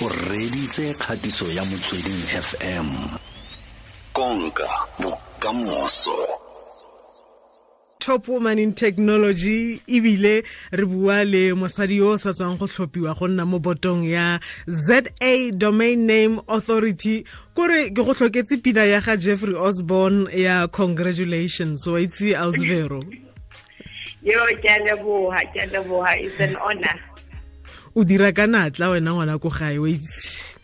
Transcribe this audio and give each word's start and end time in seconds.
o 0.00 0.08
reditse 0.08 0.94
kgatiso 0.94 1.44
ya 1.52 1.64
motsweding 1.64 2.22
fm 2.42 2.88
konka 4.12 4.68
bokamoso. 5.00 6.16
Top 7.98 8.28
woman 8.28 8.58
in 8.58 8.72
technology 8.74 9.82
ebile 9.88 10.44
re 10.70 10.84
bua 10.84 11.24
le 11.24 11.52
mosadi 11.54 11.96
yo 11.96 12.10
o 12.10 12.16
sa 12.16 12.32
tswang 12.32 12.58
go 12.58 12.66
tlhophiwa 12.66 13.18
go 13.18 13.26
nna 13.26 13.44
mo 13.44 13.58
botong 13.58 14.04
ya 14.06 14.38
za 14.66 15.02
domain 15.50 16.06
name 16.06 16.40
authority. 16.48 17.24
Kore 17.54 17.90
ke 17.90 17.98
go 18.04 18.14
tlhoketse 18.14 18.62
pina 18.62 18.84
ya 18.84 19.00
ga 19.00 19.16
jeffrey 19.16 19.54
osborn 19.54 20.28
ya 20.32 20.68
congratulations. 20.68 21.86
Wa 21.86 21.98
itse 21.98 22.36
ausvero 22.36 23.02
yo 24.22 24.46
ke 24.62 24.68
a 24.68 24.78
leboga 24.78 25.42
ke 25.52 25.62
a 25.62 25.66
leboga 25.66 26.14
it's 26.18 26.38
an 26.40 26.56
honor 26.56 27.17
o 27.98 28.04
dira 28.04 28.30
ka 28.32 28.46
natla 28.46 28.94
wena 28.94 29.10
ngwana 29.10 29.42
ko 29.42 29.50
gae 29.50 29.78
wa 29.78 29.90
itse. 29.90 30.54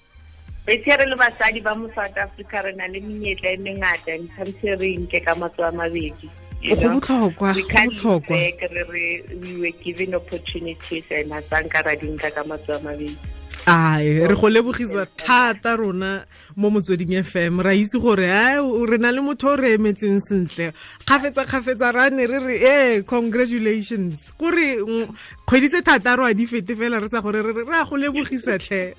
Betse 0.67 0.97
re 0.97 1.07
le 1.11 1.17
basadi 1.19 1.61
ba 1.61 1.75
mo 1.75 1.91
south 1.91 2.17
africa 2.17 2.63
re 2.63 2.73
na 2.79 2.87
le 2.87 3.01
menyetla 3.03 3.51
e 3.51 3.59
mengata 3.59 4.15
ntshwantse 4.15 4.79
re 4.79 4.95
nke 5.03 5.19
ka 5.19 5.35
matso 5.35 5.67
a 5.67 5.73
mabedi. 5.75 6.31
Go 6.63 6.77
botlhokwa 6.77 7.51
go 7.53 7.63
botlhokwa. 7.69 8.37
we 9.43 9.61
were 9.61 9.75
given 9.83 10.15
opportunities 10.15 11.05
and 11.11 11.33
ha 11.33 11.43
sanka 11.51 11.83
ra 11.83 11.95
dinka 11.99 12.31
ka 12.31 12.45
matso 12.47 12.71
a 12.71 12.79
mabedi. 12.79 13.19
Ai 13.67 14.23
re 14.23 14.35
go 14.35 14.47
lebogisa 14.47 15.07
thata 15.19 15.77
rona 15.77 16.25
mo 16.57 16.71
motsweding 16.71 17.23
fm 17.23 17.61
ra 17.61 17.75
itse 17.75 17.99
gore 17.99 18.31
a 18.31 18.63
re 18.63 18.99
na 18.99 19.11
le 19.11 19.21
motho 19.21 19.53
o 19.53 19.57
re 19.57 19.75
emetseng 19.75 20.21
sentle. 20.21 20.73
Kgafetsa-kgafetsa 21.07 21.93
ra 21.93 22.09
ne 22.11 22.27
re 22.27 22.39
re 22.39 22.57
ee 22.63 23.03
congratulations. 23.03 24.33
Kore 24.39 24.79
kgwedi 25.47 25.69
tse 25.69 25.83
thataro 25.83 26.25
a 26.25 26.35
di 26.35 26.47
fete 26.47 26.77
fela 26.77 27.01
re 27.01 27.09
sa 27.09 27.21
gore 27.21 27.43
re 27.43 27.65
a 27.75 27.85
go 27.85 27.97
lebogisatlhe 27.97 28.95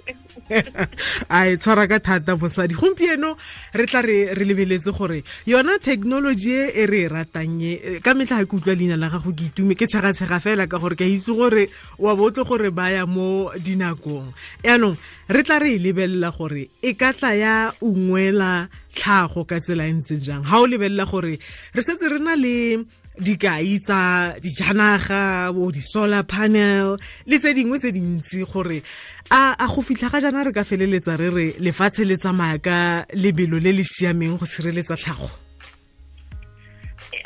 e 0.46 1.58
tshwara 1.58 1.88
ka 1.88 2.00
thata 2.00 2.36
bosadi 2.36 2.76
gompieno 2.76 3.36
re 3.74 3.86
tla 3.86 4.02
re 4.02 4.34
re 4.34 4.46
lebeletse 4.46 4.92
gore 4.92 5.24
yona 5.46 5.80
technology 5.80 6.52
e 6.52 6.84
e 6.84 6.86
re 6.86 7.00
e 7.06 7.08
ratang 7.08 7.62
e 7.62 8.00
ka 8.04 8.14
metlha 8.14 8.44
ga 8.44 8.46
ke 8.46 8.56
utlwa 8.56 8.76
leina 8.76 8.98
la 8.98 9.10
gago 9.10 9.32
ke 9.32 9.50
itume 9.50 9.76
ke 9.76 9.88
tshegatshega 9.88 10.40
fela 10.40 10.68
ka 10.68 10.78
gore 10.78 10.96
ke 10.96 11.04
a 11.04 11.10
itse 11.10 11.32
gore 11.32 11.70
wa 12.00 12.16
botle 12.16 12.44
gore 12.44 12.70
baya 12.72 13.06
mo 13.06 13.50
dinakong. 13.58 14.34
Yaanong 14.64 14.98
re 15.30 15.44
tla 15.44 15.60
re 15.60 15.76
e 15.76 15.80
lebelela 15.80 16.32
gore 16.32 16.70
e 16.82 16.94
ka 16.94 17.14
tla 17.14 17.34
ungwela 17.82 18.68
tlhago 18.96 19.42
ka 19.50 19.58
tsela 19.60 19.86
ntse 19.92 20.16
jang? 20.26 20.44
O 20.54 20.68
gore 21.12 21.36
re 21.76 21.82
setse 21.82 22.08
le 22.10 22.86
dikai 23.16 23.80
tsa 23.80 24.36
dijanaga 24.44 25.52
bo 25.56 25.72
di-solar 25.72 26.24
panel 26.24 26.98
le 27.26 27.40
tse 27.40 27.54
dingwe 27.56 27.80
tse 27.80 27.92
dintsi 27.96 28.44
gore 28.44 28.84
a 29.32 29.68
go 29.68 29.82
fitlha 29.82 30.12
ga 30.12 30.44
re 30.44 30.52
ka 30.52 30.64
feleletsa 30.64 31.16
re 31.18 31.30
re 31.30 31.48
lefatshe 31.60 32.04
le 32.04 32.18
tsamaya 32.18 32.60
ka 32.60 33.06
lebelo 33.16 33.60
le 33.60 33.72
le 33.72 33.84
siameng 33.84 34.38
go 34.38 34.46
sireletsa 34.46 34.96
tlhago? 35.00 35.30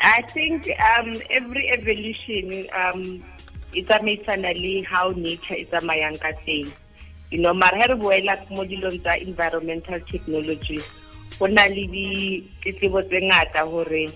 I 0.00 0.22
think 0.32 0.70
um, 0.78 1.20
every 1.30 1.68
evolution 1.74 2.66
um, 2.72 3.22
e 3.74 3.82
tsamaisana 3.82 4.54
le 4.54 4.82
how 4.86 5.10
nature 5.10 5.58
e 5.58 5.64
tsamayang 5.66 6.18
ka 6.22 6.30
teng 6.46 6.70
you 7.30 7.38
know 7.40 7.54
mara 7.54 7.78
he 7.78 7.86
re 7.88 7.94
boela 7.94 8.36
mo 8.50 8.64
dilong 8.64 8.98
tsa 9.02 9.16
environmental 9.22 10.00
technology 10.10 10.80
go 11.38 11.46
na 11.46 11.64
le 11.66 11.86
ditletlebo 11.86 13.02
tse 13.08 13.18
ngata 13.22 13.64
gore 13.70 14.10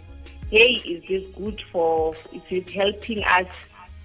hey, 0.51 0.75
is 0.85 1.03
this 1.09 1.25
good 1.35 1.61
for, 1.73 2.15
is 2.33 2.43
it 2.51 2.71
helping 2.71 3.25
us 3.25 3.47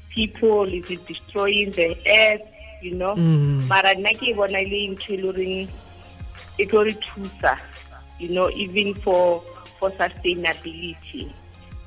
people, 0.10 0.64
is 0.74 0.90
it 0.90 1.06
destroying 1.06 1.70
the 1.72 1.96
earth, 2.08 2.42
you 2.82 2.96
know? 2.96 3.14
Mm. 3.16 3.68
Mara 3.68 3.94
nna 3.94 4.14
ke 4.18 4.34
bona 4.36 4.58
le 4.64 4.88
ntho 4.90 5.14
e 5.14 5.18
loreng 5.22 5.70
e 6.58 6.66
tlo 6.66 6.84
re 6.86 6.94
thusa, 7.06 7.54
you 8.18 8.30
know, 8.30 8.50
even 8.52 8.94
for 8.96 9.44
for 9.78 9.92
sustainability. 9.92 11.30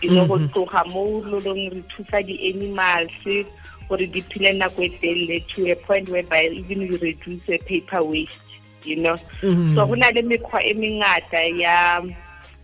You 0.02 0.10
know, 0.10 0.26
go 0.26 0.38
Mhm. 0.38 0.52
tloga 0.52 0.86
mo 0.92 1.22
loreng 1.22 1.72
re 1.74 1.82
thusa 1.90 2.22
di-animals 2.26 3.46
gore 3.88 4.06
di 4.06 4.22
phele 4.22 4.52
nako 4.58 4.82
e 4.82 4.88
telele 5.00 5.46
to 5.48 5.70
a 5.70 5.74
point 5.76 6.08
whereby 6.08 6.48
even 6.48 6.88
we 6.88 6.96
reduce 6.98 7.40
the 7.46 7.58
paper 7.58 8.02
waste, 8.02 8.38
you 8.84 8.96
know? 8.96 9.16
Mhm. 9.42 9.74
So 9.74 9.86
go 9.86 9.94
na 9.94 10.08
le 10.14 10.22
mekgwa 10.22 10.60
e 10.64 10.74
mengata 10.74 11.40
ya 11.58 12.02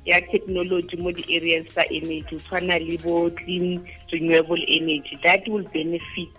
ya 0.04 0.20
technology 0.32 0.96
mo 0.96 1.12
di-areas 1.12 1.66
tsa 1.68 1.84
energy 1.92 2.24
go 2.32 2.38
tshwana 2.38 2.78
le 2.80 2.96
bo 2.98 3.28
clean 3.30 3.84
renewable 4.12 4.56
energy 4.68 5.18
that 5.22 5.46
will 5.48 5.64
benefit 5.68 6.32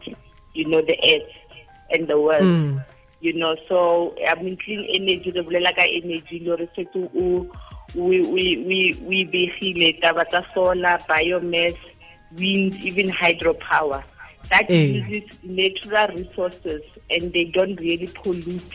you 0.56 0.66
know 0.66 0.82
the 0.82 0.98
earth 1.06 1.30
and 1.92 2.08
the 2.08 2.18
world 2.20 2.42
Mm. 2.50 2.82
you 3.22 3.34
know 3.34 3.54
so 3.68 4.16
i 4.26 4.34
mean 4.42 4.58
clean 4.58 4.82
energy 4.90 5.30
re 5.30 5.44
bolela 5.46 5.70
ka 5.76 5.86
energy 5.86 6.40
le 6.42 6.56
re 6.58 6.66
setse 6.74 6.98
o 7.14 7.46
we 7.94 8.22
we 8.26 8.58
we 8.66 8.80
we 9.06 9.18
begile 9.30 9.94
taba 10.02 10.26
tsa 10.26 10.42
solar 10.54 10.98
biomass 11.06 11.78
wind 12.38 12.74
even 12.82 13.10
hydropower 13.14 14.02
that 14.52 14.66
Eh. 14.70 14.86
uses 15.02 15.30
natural 15.44 16.08
resources 16.16 16.82
and 17.10 17.32
they 17.34 17.46
don't 17.46 17.80
really 17.80 18.08
pollute 18.08 18.74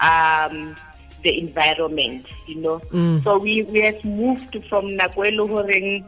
um 0.00 0.74
the 1.22 1.38
environment 1.38 2.26
you 2.48 2.56
know 2.60 2.78
Mm. 2.90 3.22
so 3.24 3.38
we 3.38 3.62
we 3.62 3.80
have 3.80 4.02
moved 4.04 4.56
from 4.68 4.86
nakwelo 4.98 5.46
horeng 5.52 6.04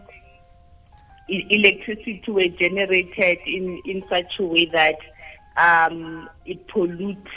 electricity 1.28 2.22
were 2.28 2.48
generated 2.48 3.38
in 3.46 3.80
in 3.84 4.02
such 4.08 4.32
a 4.40 4.44
way 4.44 4.66
that 4.72 4.98
um 5.56 6.28
it 6.44 6.66
pollutes 6.68 7.30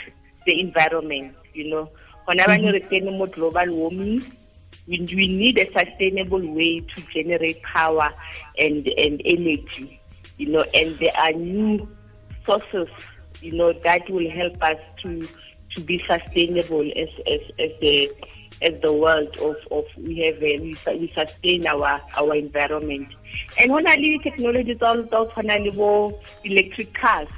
the 0.46 0.60
environment 0.60 1.34
you 1.54 1.68
know 1.70 1.84
gona 2.26 2.44
bane 2.50 2.68
re 2.76 2.80
tsene 2.88 3.10
mo 3.18 3.26
global 3.26 3.68
warming 3.80 4.20
we, 4.88 4.98
we 5.16 5.26
need 5.28 5.56
a 5.58 5.66
sustainable 5.72 6.44
way 6.58 6.80
to 6.92 7.00
generate 7.14 7.62
power 7.62 8.10
and 8.58 8.88
and 9.04 9.22
energy 9.24 9.86
you 10.38 10.46
know 10.46 10.64
and 10.74 10.98
there 10.98 11.16
are 11.16 11.32
new 11.32 11.86
sources 12.44 12.88
you 13.40 13.52
know 13.52 13.72
that 13.84 14.08
will 14.08 14.28
help 14.30 14.60
us 14.62 14.78
to 15.02 15.28
to 15.74 15.80
be 15.82 16.02
sustainable 16.08 16.82
as 16.96 17.08
as 17.26 17.40
as 17.58 17.70
the 17.80 18.10
as 18.62 18.74
the 18.82 18.92
world 18.92 19.36
of 19.38 19.56
of 19.70 19.84
we 19.98 20.18
have 20.18 20.42
a, 20.42 20.58
we, 20.58 20.76
we 20.98 21.12
sustain 21.14 21.66
our 21.66 22.00
our 22.16 22.34
environment 22.34 23.08
and 23.60 23.72
when 23.72 23.86
I 23.86 23.96
leave 23.96 24.22
technology 24.22 24.74
tsa 24.74 24.94
tsa 24.94 25.08
go 25.10 25.26
tshwana 25.26 25.58
le 25.64 25.72
bo 25.72 26.18
electric 26.44 26.94
cars 26.94 27.28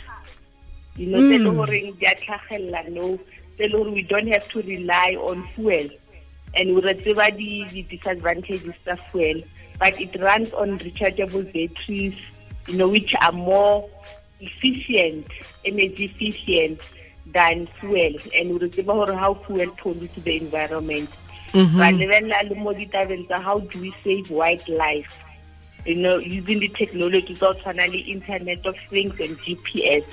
you 0.96 1.06
know 1.06 1.18
Mm. 1.18 1.56
goreng 1.56 1.98
di 1.98 2.06
a 2.06 2.14
tlhagelela 2.14 2.88
no 2.90 3.18
tse 3.56 3.68
le 3.68 3.76
gore 3.76 3.90
we 3.90 4.02
don't 4.02 4.28
have 4.28 4.46
to 4.48 4.62
rely 4.62 5.16
on 5.20 5.42
fuel 5.54 5.88
and 6.54 6.74
we 6.74 6.80
re 6.80 6.94
tseba 6.94 7.30
di 7.36 7.64
di 7.72 7.82
disadvantages 7.82 8.74
tsa 8.84 8.96
fuel 9.10 9.42
but 9.78 10.00
it 10.00 10.14
runs 10.20 10.52
on 10.52 10.78
rechargeable 10.78 11.44
batteries 11.52 12.16
you 12.66 12.76
know 12.76 12.88
which 12.88 13.14
are 13.20 13.32
more 13.32 13.88
efficient 14.40 15.26
energy 15.64 16.04
efficient 16.04 16.80
than 17.26 17.66
fuel. 17.78 18.14
And 18.34 18.60
re 18.60 18.68
tseba 18.68 18.94
gore 18.94 19.14
how 19.14 19.34
fuel 19.34 19.70
pollutes 19.76 20.14
the 20.22 20.36
environment. 20.36 21.10
Mhm. 21.52 21.80
ra 21.80 21.90
lebelela 21.90 22.48
le 22.48 22.54
mo 22.54 23.40
how 23.40 23.58
do 23.58 23.80
we 23.80 23.92
save 24.04 24.30
wildlife? 24.30 25.16
You 25.86 25.96
know 25.96 26.18
using 26.18 26.60
the 26.60 26.68
technology 26.68 27.34
tshwana 27.34 27.88
internet 28.06 28.66
of 28.66 28.76
things 28.90 29.18
and 29.18 29.38
gps 29.38 30.04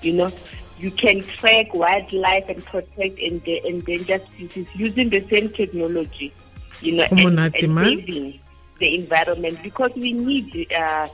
you 0.00 0.12
know 0.12 0.30
you 0.78 0.90
can 0.92 1.22
track 1.24 1.74
wildlife 1.74 2.48
and 2.48 2.64
protect 2.64 3.18
endangered 3.18 4.22
species 4.32 4.68
using 4.74 5.10
the 5.10 5.20
same 5.28 5.48
technology 5.50 6.32
you 6.80 6.92
know 6.92 7.04
and, 7.10 7.38
and 7.38 7.54
saving 7.54 8.40
the 8.82 8.94
environment. 8.96 9.62
Because 9.62 9.92
we 9.94 10.12
need 10.12 10.72
uh, 10.72 11.08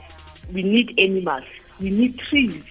we 0.51 0.63
need 0.63 0.93
animals. 0.99 1.45
We 1.79 1.89
need 1.91 2.17
trees 2.17 2.63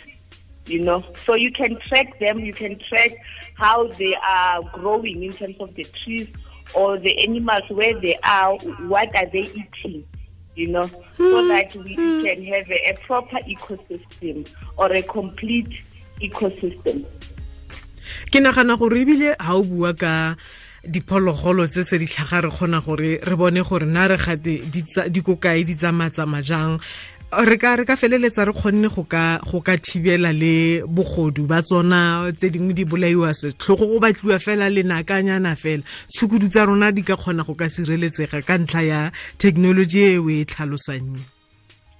you 0.68 0.80
know. 0.80 1.02
So 1.24 1.34
you 1.34 1.50
can 1.50 1.78
track 1.88 2.18
them. 2.18 2.40
You 2.40 2.52
can 2.52 2.78
track 2.78 3.12
how 3.54 3.88
they 3.88 4.14
are 4.16 4.62
growing 4.74 5.22
in 5.22 5.32
terms 5.32 5.56
of 5.60 5.74
the 5.74 5.84
trees 6.04 6.28
or 6.74 6.98
the 6.98 7.18
animals 7.24 7.64
where 7.70 7.98
they 7.98 8.18
are 8.22 8.56
what 8.86 9.14
are 9.16 9.26
they 9.26 9.48
eating 9.56 10.04
you 10.54 10.68
know. 10.68 10.86
So 11.16 11.42
hmm. 11.42 11.48
that 11.48 11.74
we 11.76 11.94
hmm. 11.94 12.22
can 12.22 12.44
have 12.44 12.70
a, 12.70 12.90
a 12.90 12.94
proper 13.06 13.38
ecosystem 13.46 14.48
or 14.76 14.92
a 14.92 15.02
complete 15.02 15.72
ecosystem. 16.20 17.06
Ke 18.28 18.42
nagana 18.42 18.76
gore 18.78 18.98
ebile 18.98 19.36
ga 19.38 19.54
o 19.54 19.62
bua 19.62 19.94
ka 19.94 20.34
diphologolo 20.84 21.68
tse 21.68 21.84
tse 21.84 21.98
di 21.98 22.06
tlhaga 22.06 22.42
re 22.44 22.50
kgona 22.50 22.82
gore 22.84 23.18
re 23.22 23.36
bone 23.36 23.62
gore 23.62 23.86
na 23.86 24.06
re 24.06 24.16
gate 24.16 24.66
di 24.66 24.82
tsa- 24.82 25.08
di 25.08 25.22
ko 25.22 25.38
re 27.30 27.58
ka 27.60 27.76
re 27.76 27.84
ka 27.84 27.96
feleletsa 27.96 28.46
re 28.48 28.52
kgonne 28.56 28.88
go 28.88 29.04
ka 29.04 29.38
go 29.44 29.60
ka 29.60 29.76
thibela 29.76 30.32
le 30.32 30.80
bogodu 30.88 31.44
ba 31.46 31.60
tsona 31.62 32.32
tse 32.32 32.48
dingwe 32.50 32.72
di 32.72 32.84
bolaiwa 32.84 33.34
setlhogo 33.36 33.84
go 33.86 34.00
batliwa 34.00 34.38
fela 34.40 34.70
lenakanyana 34.72 35.52
fela. 35.56 35.82
Tshukudu 36.08 36.48
tsa 36.48 36.64
rona 36.64 36.90
di 36.90 37.02
ka 37.02 37.16
kgona 37.16 37.44
go 37.44 37.54
ka 37.54 37.68
sireletsega 37.68 38.40
ka 38.40 38.56
ntlha 38.58 38.82
ya 38.82 39.00
thekenoloji 39.36 40.00
e 40.00 40.18
o 40.18 40.30
e 40.30 40.44
tlhalosang. 40.48 41.20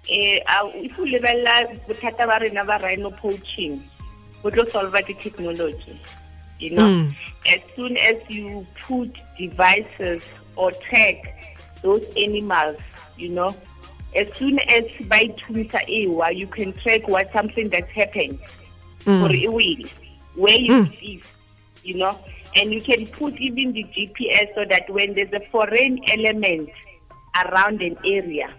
Eh 0.08 0.40
a- 0.48 0.64
o 0.64 1.04
lebelela 1.04 1.69
bothata 1.84 2.25
ba 2.26 2.40
rena 2.40 2.64
ba 2.64 2.80
rhino 2.80 3.10
poaching. 3.20 3.76
Bo 4.42 4.48
tlo 4.50 4.64
solva 4.64 5.04
ke 5.04 5.12
technology 5.20 5.92
you 6.58 6.70
know? 6.75 6.88
Mm. 6.88 7.14
as 7.46 7.60
soon 7.76 7.96
as 7.98 8.16
you 8.28 8.66
put 8.82 9.10
devices 9.38 10.22
or 10.56 10.72
tag 10.90 11.16
those 11.82 12.02
animals 12.16 12.76
you 13.16 13.28
know 13.28 13.54
as 14.16 14.32
soon 14.37 14.58
as 14.58 14.84
by 15.06 15.25
tunsa 15.38 15.81
ewa 15.88 16.31
you 16.32 16.46
can 16.46 16.72
track 16.75 17.06
what 17.08 17.31
something 17.32 17.69
that's 17.69 17.90
happened. 17.90 18.38
For 19.05 19.28
Mm. 19.28 19.44
a 19.44 19.49
will 19.49 19.88
where 20.34 20.55
it 20.58 20.93
is 21.02 21.22
you 21.84 21.94
know? 21.94 22.19
And 22.56 22.72
you 22.72 22.81
can 22.82 23.06
put 23.06 23.34
even 23.38 23.72
the 23.72 23.84
gps 23.84 24.55
so 24.55 24.64
that 24.69 24.90
when 24.90 25.14
there's 25.14 25.32
a 25.32 25.40
foreign 25.50 26.00
element 26.10 26.70
around 27.37 27.81
an 27.82 27.96
area 28.05 28.52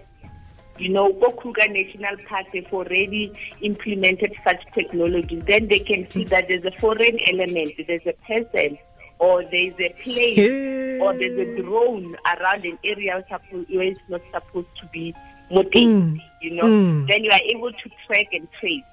you 0.79 0.89
know, 0.89 1.11
go 1.11 1.31
Kruger 1.31 1.67
National 1.67 2.15
Park, 2.27 2.45
they've 2.53 2.73
already 2.73 3.33
implemented 3.61 4.33
such 4.45 4.63
technology. 4.73 5.35
Then 5.35 5.67
they 5.67 5.79
can 5.79 6.09
see 6.09 6.23
that 6.25 6.47
there's 6.47 6.63
a 6.63 6.71
foreign 6.79 7.19
element, 7.27 7.73
there's 7.85 8.07
a 8.07 8.13
person, 8.25 8.77
or 9.19 9.43
there's 9.43 9.73
a 9.77 9.89
plane, 10.01 11.01
or 11.01 11.13
there's 11.13 11.37
a 11.37 11.61
drone 11.61 12.15
around 12.25 12.63
an 12.63 12.79
area 12.85 13.23
where 13.29 13.83
it's 13.83 13.99
not 14.07 14.21
supposed 14.31 14.69
to 14.79 14.85
be 14.93 15.13
mounted, 15.51 15.73
Mm. 15.87 16.21
you 16.41 16.51
know. 16.51 16.63
Mm. 16.63 17.07
Then 17.07 17.23
you 17.23 17.31
are 17.31 17.41
able 17.45 17.71
to 17.71 17.89
track 18.07 18.27
and 18.33 18.47
trace. 18.59 18.83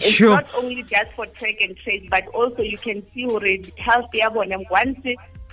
It's 0.00 0.14
Sure. 0.16 0.30
not 0.30 0.48
only 0.54 0.82
just 0.82 1.12
for 1.14 1.26
track 1.26 1.56
and 1.60 1.76
trace, 1.76 2.02
but 2.10 2.26
also 2.28 2.62
you 2.62 2.78
can 2.78 3.02
see 3.14 3.26
already 3.26 3.72
health 3.76 4.12
ya 4.14 4.30
bona 4.30 4.58
once 4.70 4.98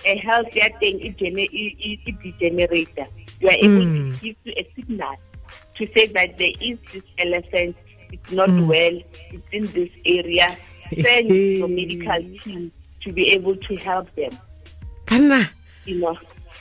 a 0.06 0.16
healthier 0.18 0.70
thing 0.80 1.00
it 1.02 1.18
gene- 1.18 1.38
it- 1.38 1.78
it- 1.80 2.00
it 2.08 2.16
degenerator, 2.24 3.06
you 3.42 3.48
are 3.50 3.60
able 3.60 3.86
Mm. 3.86 4.12
to 4.20 4.26
give 4.26 4.36
you 4.46 4.54
a 4.58 4.66
signal 4.76 5.16
to 5.78 5.88
say 5.96 6.08
that 6.08 6.38
there 6.38 6.54
is 6.62 6.78
this 6.94 7.04
elephant, 7.20 7.76
it's 8.12 8.32
not 8.32 8.50
Mm. 8.50 8.68
well, 8.68 8.96
it's 9.34 9.44
in 9.52 9.68
this 9.74 9.90
area. 10.06 10.56
Send 11.02 11.30
your 11.30 11.68
medical 11.68 12.24
team 12.40 12.72
to 13.04 13.12
be 13.12 13.30
able 13.34 13.56
to 13.58 13.76
help 13.76 14.08
them, 14.16 14.32
ka 15.06 15.16
nna 15.18 15.48
you 15.86 16.00
know. 16.00 16.18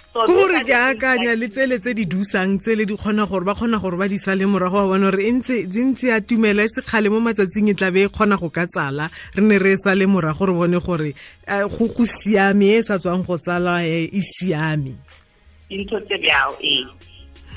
Ke 0.08 0.24
gore 0.26 0.64
ke 0.64 0.72
akanya 0.72 1.36
le 1.36 1.48
tsele 1.48 1.78
tse 1.78 1.92
di 1.94 2.06
dusang 2.06 2.58
tsele 2.58 2.86
di 2.88 2.96
kgona 2.96 3.28
gore 3.28 3.44
ba 3.44 3.54
kgona 3.54 3.78
gore 3.78 3.96
ba 4.00 4.08
di 4.08 4.18
sale 4.18 4.46
morago 4.48 4.80
wa 4.80 4.96
bona 4.96 5.10
gore 5.10 5.20
e 5.20 5.32
ntse 5.36 5.68
di 5.68 5.80
ntse 5.84 6.08
ya 6.08 6.20
tumela 6.20 6.64
e 6.64 6.68
se 6.68 6.80
kgale 6.80 7.12
mo 7.12 7.20
matsatsing 7.20 7.68
e 7.68 7.74
tlabe 7.74 8.02
e 8.04 8.08
kgona 8.08 8.40
go 8.40 8.48
ka 8.48 8.64
tsala. 8.66 9.10
Re 9.36 9.42
ne 9.44 9.58
re 9.58 9.76
sale 9.76 10.06
morago 10.08 10.48
re 10.48 10.52
bone 10.56 10.80
gore 10.80 11.12
eh, 11.46 11.62
go 11.68 11.86
go 11.92 12.04
siame 12.08 12.80
e 12.80 12.82
sa 12.82 12.96
tswang 12.96 13.22
go 13.26 13.36
tsala 13.36 13.84
eh, 13.84 14.08
e 14.08 14.22
siame. 14.24 14.96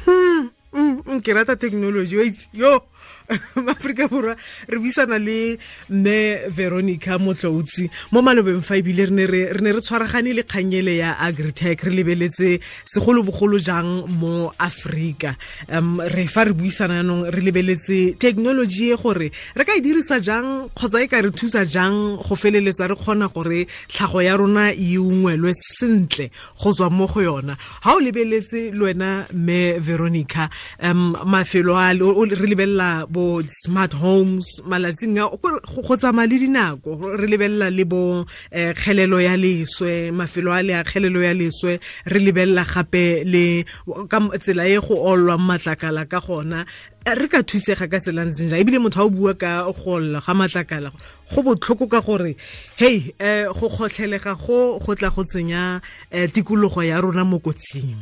Hmm, 0.06 0.51
mm, 0.75 1.01
mm, 1.07 1.21
ke 1.24 1.31
rata 1.31 1.56
technology 1.56 2.19
yo 2.53 2.83
maaforika 3.65 4.07
borwa 4.07 4.36
re 4.68 4.77
buisana 4.77 5.19
le 5.19 5.57
mme 5.89 6.50
veronica 6.50 7.18
motloutsi 7.18 7.89
mo 8.12 8.21
malobeng 8.21 8.62
fa 8.62 8.77
ebile 8.77 9.06
re 9.06 9.12
ne 9.12 9.25
re 9.25 9.42
re 9.53 9.62
ne 9.62 9.71
re 9.71 9.81
tshwaragane 9.81 10.33
le 10.33 10.44
kganyele 10.44 10.98
ya 10.98 11.18
agritech 11.19 11.83
re 11.83 11.92
lebeletse 11.92 12.59
segolobogolo 12.86 13.57
jang 13.59 14.06
mo 14.07 14.51
aforika 14.59 15.36
um 15.69 16.01
re 16.01 16.27
fa 16.27 16.45
re 16.45 16.53
buisana 16.53 17.01
yanong 17.01 17.30
re 17.31 17.42
lebeletse 17.42 18.15
thekenoloji 18.19 18.92
e 18.94 18.98
gore 18.98 19.31
re 19.56 19.63
ka 19.65 19.75
e 19.77 19.81
dirisa 19.81 20.19
jang 20.19 20.69
kgotsa 20.75 21.03
e 21.03 21.07
ka 21.07 21.21
re 21.21 21.31
thusa 21.31 21.65
jang 21.65 22.18
go 22.18 22.36
feleletsa 22.36 22.89
re 22.89 22.95
kgona 22.95 23.27
gore 23.33 23.68
tlhago 23.88 24.21
ya 24.21 24.38
rona 24.38 24.71
e 24.74 24.98
ungwelwe 24.98 25.53
sentle 25.53 26.31
go 26.59 26.74
tswa 26.74 26.89
mo 26.89 27.07
go 27.07 27.21
yona. 27.21 27.57
Ga 27.83 27.95
o 27.95 28.00
lebeletse 28.00 28.71
le 28.74 28.83
wena 28.83 29.25
mme 29.33 29.80
veronica 29.80 30.50
um 30.83 31.15
mafelo 31.25 31.75
a 31.75 31.94
re 31.94 32.48
lebelela 32.48 33.00
bo 33.09 33.42
smart 33.48 33.94
homes 33.94 34.62
malatsing 34.65 35.18
a 35.18 35.30
go 35.31 35.95
tsamaya 35.95 36.27
le 36.27 36.38
dinako 36.38 37.18
re 37.18 37.27
lebelela 37.27 37.69
le 37.69 37.86
bo 37.86 38.25
eh, 38.51 38.74
kgelelo 38.74 39.21
ya 39.21 39.36
leswe 39.38 40.12
mafelo 40.12 40.51
a 40.53 40.62
le 40.62 40.74
a 40.74 40.83
kgelelo 40.83 41.21
ya 41.24 41.33
leswe 41.33 41.80
re 42.06 42.19
lebelela 42.19 42.65
gape 42.65 43.24
le 43.24 43.65
ka 44.09 44.19
tsela 44.38 44.68
e 44.68 44.77
go 44.77 44.95
olwa 44.95 45.38
matlakala 45.38 46.06
ka 46.09 46.19
gona. 46.19 46.65
Eh, 47.06 47.15
re 47.18 47.27
ka 47.27 47.42
thusega 47.42 47.89
ka 47.89 47.98
tsela 47.98 48.25
ntseng 48.25 48.50
jang? 48.53 48.62
Ebile 48.62 48.77
motho 48.77 49.01
a 49.01 49.06
o 49.06 49.09
bua 49.09 49.33
ka 49.33 49.65
go 49.65 49.98
olla 49.98 50.21
ga 50.21 50.33
matlakala 50.38 50.92
go 51.33 51.42
botlhoko 51.42 51.89
ka 51.89 52.00
gore 52.01 52.36
hei 52.77 53.09
um 53.18 53.53
go 53.57 53.69
kgotlhelega 53.74 54.38
go 54.38 54.77
go 54.77 54.94
tla 54.94 55.09
go 55.09 55.24
tsenya 55.25 55.81
um 56.13 56.27
tikologo 56.30 56.86
ya 56.86 57.01
rona 57.01 57.25
mo 57.25 57.39
kotsing. 57.39 57.98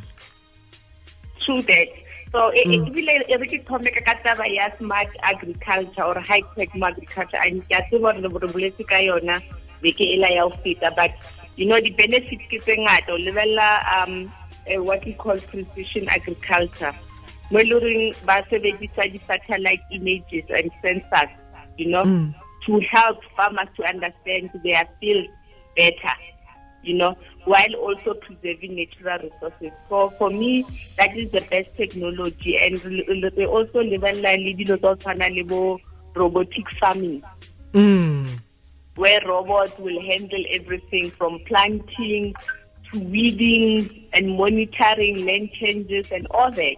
True 1.40 1.62
that 1.64 1.88
so 2.32 2.52
e- 2.54 2.68
e- 2.76 2.82
ebile 2.90 3.14
e 3.28 3.36
re 3.38 3.48
ke 3.48 3.66
thome 3.68 3.90
ka 3.92 4.14
taba 4.26 4.46
ya 4.48 4.70
smart 4.78 5.10
agriculture 5.24 6.04
or 6.04 6.20
high 6.20 6.42
tech 6.56 6.70
agriculture. 6.76 7.40
And 7.44 7.64
ke 7.68 7.74
a 7.80 7.82
tseba 7.90 8.14
gore 8.22 8.42
re 8.46 8.48
boletse 8.54 8.84
ka 8.88 8.96
yona 9.02 9.42
beke 9.82 10.06
ela 10.16 10.30
ya 10.36 10.48
ho 10.48 10.54
feta 10.64 10.92
but 10.96 11.12
you 11.56 11.66
know 11.66 11.80
the 11.82 11.90
benefits 11.92 12.46
ke 12.52 12.62
tse 12.62 12.76
ngata 12.78 13.10
o 13.10 13.18
lebelela 13.18 13.70
um 13.98 14.32
eh, 14.68 14.78
what 14.78 15.04
we 15.06 15.14
call 15.14 15.38
precision 15.50 16.08
agriculture. 16.10 16.94
Mo 17.52 17.60
e 17.60 17.64
le 17.64 17.80
goreng 17.80 18.06
ba 18.26 18.44
sebedisa 18.50 19.10
di-satellite 19.12 19.82
images 19.92 20.46
and 20.50 20.72
sensors 20.84 21.32
you 21.78 21.88
know 21.90 22.04
Mm. 22.04 22.36
to 22.66 22.80
help 22.92 23.18
farmers 23.36 23.70
to 23.78 23.84
understand 23.88 24.50
their 24.64 24.86
field 25.00 25.26
better 25.76 26.14
you 26.84 26.94
know, 26.96 27.18
while 27.46 27.74
also 27.76 28.14
preserving 28.14 28.76
natural 28.76 29.30
resources. 29.30 29.72
So 29.88 30.10
for 30.12 30.30
me, 30.30 30.64
that 30.98 31.16
is 31.16 31.32
the 31.32 31.42
best 31.42 31.76
technology. 31.76 32.58
And 32.58 32.84
re 32.84 33.46
also 33.46 33.80
lebella 33.80 34.38
le 34.38 34.54
dilo 34.54 34.78
tsa 34.78 34.78
go 34.78 34.96
tshwana 34.96 35.80
robotic 36.16 36.70
farming, 36.80 37.24
mm. 37.74 38.28
where 38.96 39.22
robots 39.26 39.78
will 39.78 40.02
handle 40.02 40.44
everything 40.52 41.12
from 41.12 41.40
planting 41.46 42.34
to 42.92 43.00
weeding 43.00 44.08
and 44.14 44.38
monitoring 44.38 45.26
land 45.26 45.52
changes 45.54 46.12
and 46.12 46.28
all 46.32 46.52
that 46.52 46.76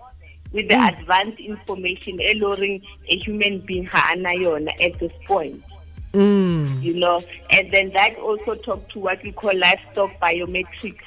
with 0.51 0.67
the 0.67 0.75
advanced 0.75 1.39
information 1.39 2.19
alluring 2.29 2.81
a 3.07 3.17
human 3.17 3.59
being 3.61 3.85
ha 3.85 4.13
at 4.13 4.99
this 4.99 5.11
point 5.25 5.63
Mm. 6.13 6.83
you 6.83 6.95
know, 6.95 7.21
and 7.51 7.71
then 7.71 7.91
that 7.91 8.17
also 8.17 8.55
talk 8.55 8.89
to 8.89 8.99
what 8.99 9.23
we 9.23 9.31
call 9.31 9.57
livestock 9.57 10.11
biometrics. 10.19 10.99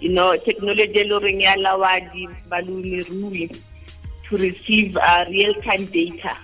You 0.00 0.10
know, 0.10 0.36
technology 0.36 1.02
allow 1.44 1.78
the 1.78 2.28
balemirui 2.50 3.60
to 4.28 4.36
receive 4.36 4.96
uh, 4.96 5.24
real-time 5.28 5.86
data 5.86 6.36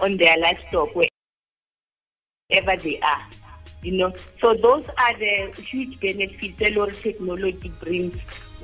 on 0.00 0.16
their 0.16 0.36
livestock 0.38 0.94
wherever 0.94 1.10
they 2.82 2.98
are. 3.00 3.22
You 3.82 3.92
know, 3.98 4.12
so 4.40 4.54
those 4.54 4.84
are 4.98 5.16
the 5.16 5.52
huge 5.62 6.00
benefits 6.00 6.58
that 6.58 6.72
Lord 6.72 6.94
technology 6.94 7.72
brings 7.80 8.16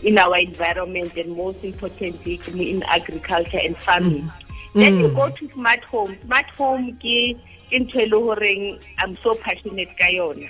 in 0.02 0.19
our 0.19 0.37
environment 0.37 1.16
and 1.16 1.37
most 1.37 1.62
importantly 1.62 2.40
in 2.49 2.83
agriculture 2.83 3.61
and 3.62 3.76
farming. 3.76 4.33
Then 4.75 4.99
you 4.99 5.09
go 5.09 5.31
to 5.31 5.52
smart 5.52 5.85
home. 5.85 6.16
Smart 6.25 6.47
home 6.57 6.99
ke 6.99 7.38
ke 7.73 7.81
ntho 7.81 8.05
e 8.05 8.07
le 8.12 8.19
horeng 8.21 8.64
I'm 9.00 9.17
so 9.25 9.35
passionate 9.35 9.97
ka 9.97 10.12
yona. 10.12 10.49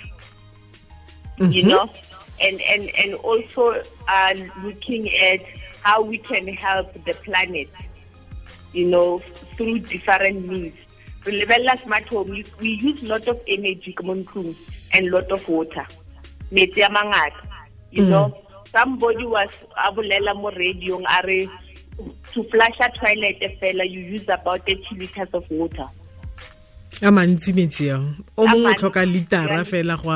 You 1.39 1.63
know, 1.63 1.89
and 2.43 2.59
and 2.61 2.91
and 2.99 3.15
also 3.23 3.81
uh, 4.07 4.33
looking 4.61 5.07
at 5.15 5.41
how 5.81 6.01
we 6.03 6.17
can 6.19 6.47
help 6.47 6.93
the 7.05 7.13
planet. 7.23 7.69
You 8.73 8.87
know, 8.87 9.19
through 9.55 9.79
different 9.87 10.47
means. 10.47 10.75
Re 11.25 11.39
lebelela 11.39 11.79
smart 11.81 12.07
home, 12.11 12.43
we- 12.59 12.75
use 12.75 13.01
lot 13.03 13.25
of 13.31 13.39
energy 13.47 13.95
mo 14.03 14.19
ntlong 14.19 14.51
and 14.93 15.09
lot 15.09 15.31
of 15.31 15.47
water. 15.47 15.87
Metsi 16.51 16.83
a 16.85 16.89
mangata. 16.91 17.47
You 17.91 18.05
know, 18.05 18.35
somebody 18.71 19.25
was 19.25 19.49
a 19.79 19.91
bolela 19.95 20.35
mo 20.35 20.51
radio 20.51 20.99
a 21.07 21.23
re 21.25 21.49
to 22.33 22.43
flush 22.51 22.77
a 22.83 22.89
toilet 22.99 23.39
fela 23.61 23.89
you 23.89 24.01
use 24.01 24.27
about 24.27 24.65
30 24.67 24.83
liters 24.97 25.29
of 25.33 25.49
water. 25.49 25.87
A 27.03 27.11
mantsi 27.11 27.53
metsi 27.53 27.89
ao 27.91 28.03
o 28.37 28.47
mongwe 28.47 28.71
o 28.71 28.75
tlhoka 28.75 29.05
litara 29.05 29.65
fela 29.65 29.97
go 29.97 30.11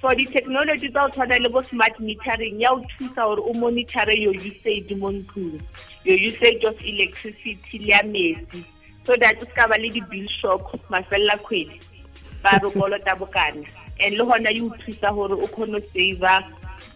for 0.00 0.14
the 0.14 0.24
technology 0.26 0.88
tsa 0.88 1.04
o 1.04 1.08
tshwana 1.10 1.38
le 1.42 1.48
bo 1.48 1.60
smart 1.60 1.98
metering 2.00 2.60
ya 2.60 2.72
o 2.72 2.80
thusa 2.80 3.22
gore 3.26 3.42
o 3.42 3.52
monitore 3.52 4.14
your 4.16 4.34
usage 4.34 4.94
mo 4.94 5.10
ntlong. 5.10 5.60
Your 6.04 6.18
usage 6.18 6.64
of 6.64 6.76
electricity 6.80 7.78
le 7.78 7.88
ya 7.88 8.02
metsi. 8.02 8.64
So 9.04 9.16
that 9.16 9.42
o 9.42 9.46
ska 9.50 9.68
ba 9.68 9.76
le 9.78 9.90
di-bill 9.90 10.28
shock 10.40 10.72
mafelela 10.88 11.36
kgwedi 11.42 11.80
ba 12.42 12.60
re 12.62 12.70
kolota 12.70 13.16
bokana. 13.18 13.66
And 14.00 14.16
le 14.16 14.24
gona 14.24 14.54
e 14.54 14.60
o 14.60 14.70
thusa 14.70 15.10
gore 15.12 15.34
o 15.34 15.46
kgone 15.48 15.82
saver 15.92 16.44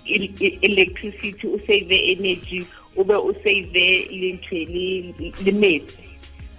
electricity 0.06 1.48
o 1.48 1.58
save 1.66 1.90
energy 1.90 2.66
o 2.96 3.04
be 3.04 3.14
o 3.14 3.32
save 3.42 3.72
le 3.74 4.38
ntho 4.38 4.56
le 5.44 5.52
metsi 5.52 6.09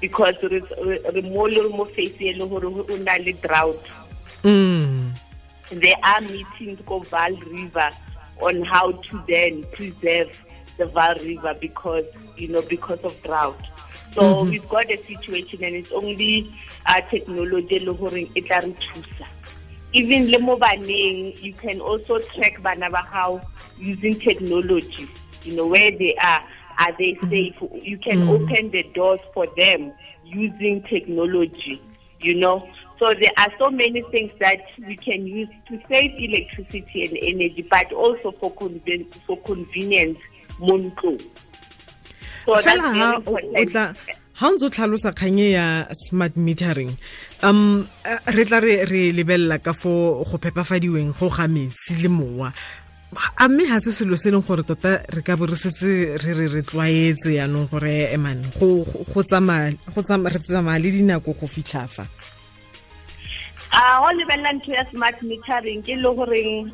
because 0.01 0.35
re 0.43 0.61
re- 0.83 1.21
mo 1.21 1.45
le 1.47 1.69
mo 1.69 1.85
face 1.85 2.19
e 2.19 2.33
le 2.33 2.45
gore 2.47 2.65
o 2.67 2.97
na 2.97 3.15
le 3.17 3.33
drought 3.33 3.79
Mm. 4.43 5.13
there 5.69 5.95
are 6.03 6.21
meetings 6.21 6.79
called 6.87 7.05
Vaal 7.09 7.37
River 7.45 7.89
on 8.41 8.63
how 8.63 8.91
to 8.91 9.23
then 9.27 9.63
preserve 9.71 10.33
the 10.77 10.85
Vaal 10.85 11.15
River 11.23 11.53
because 11.61 12.05
you 12.37 12.47
know 12.47 12.63
because 12.63 12.99
of 13.03 13.13
drought. 13.21 13.61
So 14.15 14.43
we've 14.43 14.67
got 14.67 14.89
a 14.89 14.97
situation 14.97 15.63
and 15.63 15.75
it's 15.75 15.91
only 15.91 16.51
uh, 16.87 17.01
technology 17.11 17.79
le 17.79 17.93
horeng 17.93 18.29
e 18.35 18.41
tla 18.41 18.61
re 18.65 18.73
thusa. 18.81 19.27
even 19.93 20.31
le 20.31 20.39
mo 20.39 20.57
baneng 20.57 21.37
you 21.43 21.53
can 21.53 21.79
also 21.81 22.17
track 22.33 22.61
bana 22.63 22.89
ba 22.89 23.41
using 23.77 24.17
technology 24.19 25.07
you 25.43 25.53
know 25.55 25.67
where 25.67 25.91
they 25.91 26.15
are 26.15 26.41
are 26.79 26.95
they 26.97 27.17
safe 27.29 27.55
you 27.83 27.97
can 27.97 28.27
open 28.27 28.71
the 28.71 28.83
doors 28.93 29.19
for 29.33 29.47
them 29.57 29.91
using 30.23 30.81
technology 30.83 31.81
you 32.21 32.35
know? 32.35 32.67
So 32.99 33.13
there 33.19 33.31
are 33.37 33.51
so 33.57 33.71
many 33.71 34.03
things 34.11 34.31
that 34.39 34.61
we 34.87 34.95
can 34.95 35.25
use 35.25 35.49
to 35.69 35.79
save 35.89 36.11
electricity 36.19 37.07
and 37.07 37.17
energy 37.17 37.65
but 37.69 37.91
also 37.93 38.31
for 38.39 38.53
conven 38.53 39.11
for 39.25 39.37
convenience 39.41 40.19
mo 40.59 40.77
ntlong 40.77 41.17
so 42.45 42.53
that's 42.61 42.77
very 42.93 43.15
important. 43.15 43.97
ha 44.41 44.47
o 44.49 44.53
ntse 44.53 44.65
o 44.65 44.69
tlhalosa 44.73 45.11
kganye 45.13 45.51
ya 45.57 45.65
smart 45.93 46.33
metering 46.37 46.93
um 47.45 47.85
re 48.35 48.43
tla 48.45 48.57
re 48.61 49.01
lebella 49.13 49.57
ka 49.61 49.73
fo 49.73 50.21
go 50.25 50.37
phepafadiweng 50.37 51.13
go 51.17 51.29
ga 51.29 51.45
metsi 51.45 51.97
le 52.01 52.09
mowa 52.09 52.49
a 53.37 53.47
mme 53.47 53.67
ga 53.67 53.79
se 53.83 53.91
selo 53.91 54.15
se 54.15 54.29
e 54.29 54.31
leng 54.31 54.45
gore 54.47 54.63
tota 54.63 55.03
re 55.11 55.21
ka 55.21 55.35
bo 55.35 55.45
re 55.45 55.55
re 56.23 56.47
re 56.47 56.61
tlwaetse 56.63 57.35
yaanong 57.35 57.67
gore 57.71 58.07
eman 58.15 58.39
go 58.55 58.83
go- 58.87 59.03
go 59.13 59.21
tsamaya 59.23 59.71
re 60.31 60.39
tsamaya 60.39 60.79
le 60.79 60.89
dinako 60.95 61.33
go 61.35 61.47
fitlha 61.47 61.87
fa? 61.91 62.07
A 63.75 63.99
go 63.99 64.09
lebelela 64.15 64.53
ntho 64.55 64.71
ya 64.71 64.83
smart 64.91 65.19
metering 65.27 65.83
ke 65.83 65.95
le 65.99 66.07
goreng 66.15 66.71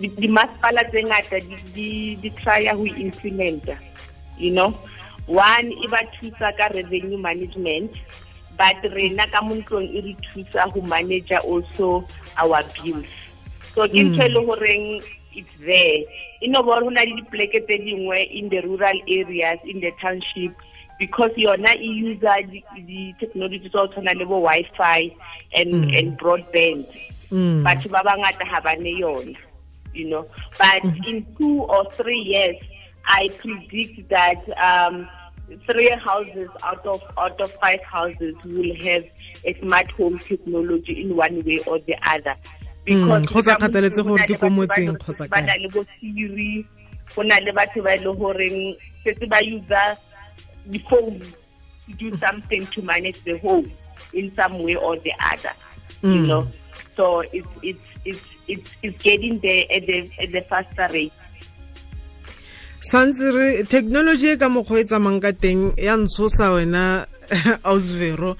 di- 0.00 0.10
dimasepala 0.18 0.82
tse 0.90 1.00
ngata 1.06 1.38
di- 1.38 1.64
di- 1.74 2.16
di 2.18 2.30
trya 2.42 2.74
go 2.74 2.82
implementa 2.84 3.78
you 4.38 4.50
know? 4.50 4.74
One 5.30 5.70
e 5.70 5.86
ba 5.86 6.02
thusa 6.18 6.50
ka 6.58 6.66
revenue 6.74 7.18
management 7.18 7.94
but 8.58 8.74
rena 8.90 9.22
ka 9.30 9.38
mo 9.46 9.54
ntlong 9.54 9.86
e 9.86 10.00
re 10.02 10.14
thusa 10.26 10.66
go 10.74 10.82
manager 10.82 11.38
also 11.46 12.02
our 12.42 12.58
bills 12.74 13.06
so 13.74 13.88
ke 13.88 14.00
ntho 14.04 14.22
e 14.24 14.28
le 14.28 14.40
goreng 14.46 15.02
it's 15.34 15.48
there. 15.60 16.04
E 16.42 16.46
no 16.48 16.62
bore 16.62 16.82
go 16.82 16.88
na 16.90 17.02
le 17.02 17.16
dipoleke 17.20 17.64
tse 17.66 17.78
dingwe 17.78 18.28
in 18.30 18.48
the 18.48 18.60
rural 18.60 18.98
areas 19.08 19.58
in 19.64 19.80
the 19.80 19.90
township 20.00 20.52
because 20.98 21.30
yona 21.36 21.74
e 21.76 21.86
user 21.86 22.36
di- 22.50 22.64
di-technology 22.86 23.68
tsa 23.68 23.78
go 23.78 23.86
tshwana 23.88 24.14
le 24.18 24.24
bo 24.26 24.38
wi-fi 24.40 25.10
and, 25.54 25.94
and 25.94 26.18
broadband. 26.18 26.86
Mm. 27.32 27.64
batho 27.64 27.88
ba 27.88 28.02
bangata 28.04 28.44
ga 28.44 28.60
ba 28.60 28.76
ne 28.76 29.00
yona 29.00 29.36
you 29.94 30.08
know. 30.08 30.26
But 30.58 30.84
in 31.06 31.26
two 31.38 31.62
or 31.64 31.88
three 31.92 32.18
years 32.18 32.56
i 33.06 33.28
predict 33.40 34.08
that 34.10 34.44
um 34.60 35.08
three 35.66 35.90
houses 35.90 36.48
out 36.62 36.86
of 36.86 37.02
out 37.18 37.40
of 37.40 37.52
five 37.54 37.80
houses 37.82 38.34
will 38.44 38.74
have 38.84 39.04
a 39.44 39.58
smart 39.60 39.90
home 39.92 40.18
technology 40.18 41.02
in 41.02 41.16
one 41.16 41.42
way 41.44 41.58
or 41.66 41.78
the 41.80 41.96
other. 42.08 42.36
Mm, 42.36 42.61
go 42.86 43.40
sa 43.40 43.54
kgathaletse 43.56 44.02
gore 44.02 44.22
ke 44.26 44.34
ko 44.34 44.48
go 44.48 44.50
motseng 44.50 44.96
kgotsa 44.98 45.30
ba 45.30 45.40
na 45.40 45.54
le 45.54 45.68
bo 45.70 45.84
Siri 46.00 46.66
go 47.14 47.22
na 47.22 47.38
le 47.38 47.52
batho 47.54 47.82
ba 47.82 47.94
e 47.94 48.00
le 48.02 48.10
goreng 48.14 48.74
setse 49.04 49.26
ba 49.30 49.38
user 49.42 49.96
di-phone 50.70 51.18
to 51.86 51.90
do 51.98 52.08
something 52.18 52.66
to 52.70 52.82
manage 52.82 53.18
the 53.24 53.38
home 53.38 53.66
in 54.14 54.30
some 54.34 54.62
way 54.62 54.74
or 54.74 54.96
the 55.02 55.12
other 55.20 55.54
you 56.02 56.22
Mm. 56.22 56.26
know? 56.26 56.42
So 56.96 57.20
it's 57.32 57.46
it's 57.62 57.82
it's 58.04 58.20
it's, 58.48 58.70
it's 58.82 58.98
getting 59.02 59.38
there 59.38 59.64
at 59.70 59.86
the 59.86 60.10
at 60.18 60.32
the 60.32 60.42
faster 60.50 60.88
rate. 60.92 61.12
Santse 62.82 63.30
re 63.30 63.62
technology 63.62 64.34
e 64.34 64.36
ka 64.36 64.48
mokgwa 64.50 64.82
e 64.82 64.84
tsamang 64.84 65.22
ka 65.22 65.30
teng 65.30 65.70
ya 65.78 65.94
ntshosa 65.94 66.50
wena 66.58 67.06
ausvero 67.70 68.34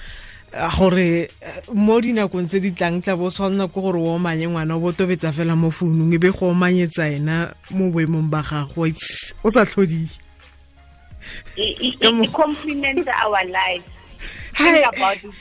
gore 0.53 1.29
eh, 1.41 1.61
mo 1.73 1.97
dinakong 2.01 2.45
tse 2.49 2.61
di 2.61 2.71
tlang 2.77 3.01
tla 3.01 3.17
bo 3.17 3.31
tshwanela 3.33 3.69
ke 3.73 3.81
gore 3.81 3.97
o 3.99 4.15
omanye 4.21 4.47
ngwana 4.49 4.77
o 4.77 4.81
bo 4.81 4.93
tobetsa 4.93 5.33
fela 5.33 5.57
mo 5.57 5.71
founung 5.73 6.13
e 6.13 6.19
be 6.21 6.29
go 6.29 6.53
omanyetsa 6.53 7.09
ena 7.09 7.49
mo 7.73 7.89
boemong 7.91 8.29
ba 8.29 8.43
gago. 8.45 8.85
It's- 8.87 9.33
o 9.43 9.49
sa 9.51 9.65
tlhodile. 9.65 10.13
It, 11.57 11.81
it, 11.81 11.95
Ka 12.01 12.11
mo- 12.13 12.25
it 12.25 12.33
complements 12.33 13.09
our 13.09 13.41
lives 13.47 13.87
Hai. 14.59 14.73
think 14.83 14.87
about 14.97 15.19
it. 15.25 15.35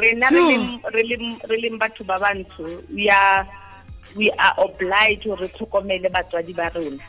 Rena 0.00 0.26
re 0.32 0.38
Yo. 0.38 0.48
leng- 0.50 0.80
re 0.94 1.02
leng- 1.04 1.40
re 1.46 1.56
leng 1.60 1.76
batho 1.78 2.02
ba 2.06 2.16
bantsho. 2.18 2.66
We 2.90 3.08
are 3.10 3.46
we 4.16 4.30
are 4.34 4.54
obliged 4.58 5.24
gore 5.30 5.40
re 5.46 5.48
tlhokomele 5.54 6.10
batswadi 6.10 6.56
ba 6.56 6.72
rona. 6.74 7.04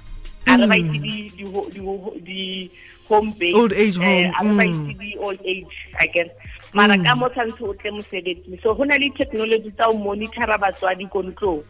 A 0.46 0.58
re 0.58 0.66
ba 0.68 0.76
itse 0.78 0.98
di- 1.02 1.32
di 1.34 1.44
ho- 1.50 1.70
di 1.74 1.80
ho- 1.80 2.18
di 2.22 2.70
home 3.08 3.32
based 3.40 3.56
Old 3.56 3.74
age 3.74 3.98
eh, 3.98 4.30
home, 4.30 4.30
a 4.36 4.42
re 4.44 4.54
ba 4.60 4.64
mm. 4.66 4.72
itse 4.76 4.94
di 5.00 5.10
old 5.18 5.40
age 5.46 5.76
I 6.00 6.08
guess 6.08 6.30
mara 6.74 6.98
ka 7.04 7.16
mo 7.16 7.28
tshwanetse 7.30 7.62
o 7.64 7.74
tle 7.74 7.92
mosebetsing 7.92 8.62
so 8.64 8.74
go 8.76 8.84
na 8.84 8.96
le 8.96 9.10
technology 9.18 9.72
tsa 9.72 9.92
go 9.92 9.98
monitora 9.98 10.58
batswadi 10.58 11.10
ko 11.12 11.22
ntlong 11.24 11.64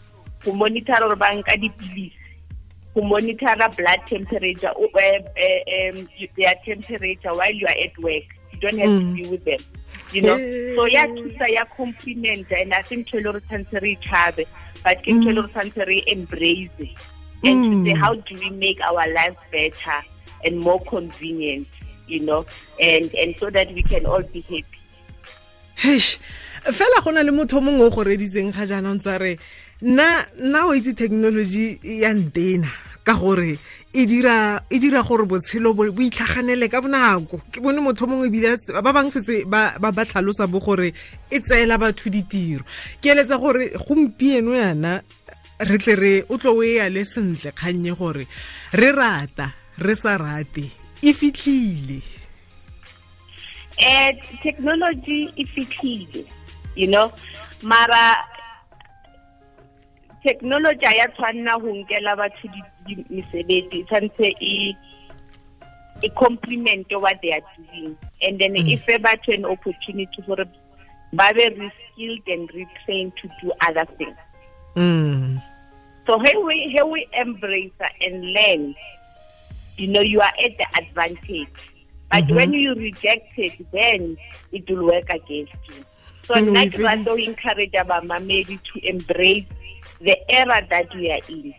go 0.45 0.51
monitora 0.53 0.99
gore 1.07 1.15
ba 1.15 1.33
nka 1.35 1.57
dipilisi. 1.57 2.13
Go 2.93 3.01
monitora 3.01 3.69
blood 3.75 4.01
temperature 4.05 4.73
o- 4.75 4.91
eh, 4.99 5.23
eh, 5.37 5.89
um, 5.93 6.07
their 6.37 6.55
temperature 6.65 7.33
while 7.33 7.53
you 7.53 7.65
are 7.67 7.79
at 7.85 7.95
work. 7.99 8.27
You 8.51 8.59
don't 8.59 8.77
have 8.79 8.89
Mm. 8.89 8.99
to 8.99 9.23
be 9.23 9.29
with 9.29 9.45
them 9.45 9.59
you 10.11 10.21
know? 10.21 10.35
Eh. 10.35 10.75
so 10.75 10.85
ya 10.85 11.07
thusa 11.07 11.47
ya 11.49 11.63
compliment 11.77 12.51
and 12.51 12.73
i 12.73 12.81
think 12.81 13.07
ntho 13.07 13.17
e 13.17 13.21
le 13.23 13.31
gore 13.31 13.41
tshwanetse 13.47 13.79
re 13.81 13.91
itšhabe 13.95 14.43
but 14.83 14.97
ke 15.03 15.11
ntho 15.15 15.29
e 15.31 15.33
le 15.33 15.43
tshwanetse 15.47 15.85
re 15.87 16.03
embrace 16.07 16.89
and 17.47 17.63
to 17.63 17.85
say 17.85 17.93
Mm. 17.95 18.01
how 18.03 18.13
do 18.13 18.35
we 18.43 18.49
make 18.51 18.79
our 18.83 19.07
lives 19.13 19.39
better 19.51 19.99
and 20.43 20.59
more 20.59 20.79
convenient 20.83 21.67
you 22.07 22.19
know? 22.19 22.43
And 22.81 23.07
and 23.15 23.37
so 23.39 23.49
that 23.49 23.71
we 23.73 23.83
can 23.83 24.05
all 24.05 24.21
be 24.35 24.41
happy 24.41 24.80
hesh 25.81 26.19
fela 26.69 27.01
go 27.03 27.11
na 27.11 27.23
le 27.23 27.31
motho 27.31 27.61
mongwe 27.61 27.85
o 27.85 27.89
go 27.89 28.03
reditseng 28.03 28.53
ga 28.53 28.65
jaanong 28.65 29.01
tsa 29.01 29.17
re 29.17 29.37
nna 29.81 30.25
nna 30.37 30.67
o 30.69 30.75
itse 30.77 30.93
technology 30.93 31.79
ya 31.81 32.13
ntena 32.13 32.69
ka 33.03 33.13
gore 33.17 33.57
e 33.93 34.05
dira 34.05 34.61
e 34.69 34.77
gore 34.79 35.25
botshelo 35.25 35.73
bo 35.73 35.83
itlhaganele 35.89 36.69
ka 36.69 36.81
bonako. 36.81 37.41
Ke 37.51 37.59
bone 37.59 37.81
motho 37.81 38.07
mongwe 38.07 38.27
ebile 38.27 38.55
ba 38.83 38.93
bangwe 38.93 39.11
setse 39.11 39.45
ba 39.45 40.05
tlhalosa 40.05 40.47
bo 40.47 40.59
gore 40.59 40.93
e 41.29 41.39
tseela 41.39 41.77
batho 41.77 42.09
ditiro. 42.09 42.63
Ke 43.01 43.11
eletsa 43.11 43.37
gore 43.37 43.73
gompieno 43.73 44.53
yana 44.53 45.01
re 45.59 45.77
tle 45.77 45.95
re 45.95 46.23
o 46.29 46.37
tlo 46.37 46.57
o 46.57 46.63
e 46.63 46.77
le 46.89 47.03
sentle 47.05 47.51
kgannye 47.51 47.97
gore 47.97 48.27
re 48.73 48.91
rata 48.91 49.51
re 49.77 49.95
sa 49.95 50.17
rate 50.17 50.69
e 51.01 51.13
fitlhile 51.13 52.20
eh 53.81 54.17
technology 54.43 55.29
e 55.35 55.45
fitlhile 55.45 56.25
you 56.75 56.87
know 56.87 57.11
mara 57.61 58.17
technology 60.23 60.85
a 60.85 60.95
ya 60.95 61.07
tshwanna 61.07 61.59
go 61.59 61.73
nkela 61.73 62.15
batho 62.15 62.49
mesebetsi 63.09 63.79
e 63.79 63.83
tshwanetse 63.83 64.35
e 64.39 64.75
e 66.01 66.09
compliment 66.09 66.91
what 66.93 67.21
they 67.21 67.33
are 67.33 67.45
doing 67.57 67.95
and 68.21 68.37
then 68.37 68.55
e 68.55 68.77
fe 68.77 68.97
batho 68.97 69.33
an 69.33 69.45
opportunity 69.45 70.21
gore 70.21 70.45
ba 71.13 71.33
be 71.33 71.49
re-skilled 71.49 72.27
and 72.27 72.49
retrained 72.49 73.11
to 73.15 73.27
do 73.41 73.51
other 73.67 73.85
things 73.97 74.17
mm. 74.75 75.41
so 76.07 76.17
when 76.17 76.45
we 76.45 76.71
when 76.73 76.91
we 76.91 77.07
embrace 77.13 77.71
and 78.01 78.33
learn, 78.33 78.75
you 79.77 79.87
know, 79.87 80.01
you 80.01 80.19
are 80.19 80.33
at 80.43 80.57
the 80.57 80.65
advantage. 80.77 81.70
But 82.11 82.27
Mhm. 82.27 82.35
when 82.35 82.53
you 82.53 82.73
reject 82.75 83.31
it, 83.37 83.55
then 83.71 84.17
it 84.51 84.69
will 84.69 84.85
work 84.85 85.09
against 85.09 85.55
you. 85.69 85.85
So 86.27 86.35
Mm, 86.35 86.51
nna 86.51 86.61
we 86.63 86.69
ke 86.69 86.79
rata 86.83 87.09
ho 87.09 87.15
encourage 87.15 87.71
to 87.71 88.75
embrace 88.83 89.45
the 90.01 90.15
era 90.29 90.61
that 90.69 90.93
we 90.95 91.09
are 91.11 91.23
in 91.27 91.53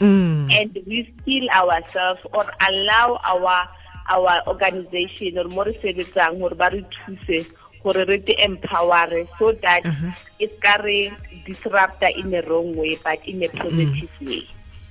Mm. 0.00 0.48
and 0.50 0.70
reskill 0.88 1.46
ourselves 1.52 2.20
or 2.32 2.46
allow 2.68 3.20
our 3.24 3.68
our 4.08 4.42
organization 4.48 5.38
or 5.38 5.44
more 5.52 5.70
sebetsang 5.82 6.40
gore 6.40 6.54
ba 6.56 6.70
re 6.72 6.82
thuse 6.90 7.44
gore 7.84 8.04
re 8.08 8.18
te 8.18 8.34
empower 8.42 9.10
so 9.38 9.52
that 9.62 9.84
Uh-huh. 9.84 10.10
e 10.40 10.48
ska 10.56 10.82
re 10.82 11.12
disrupta 11.46 12.08
in 12.16 12.32
a 12.34 12.40
wrong 12.48 12.74
way 12.74 12.96
but 13.04 13.20
in 13.28 13.42
a 13.44 13.48
positive 13.48 14.10
way 14.22 14.42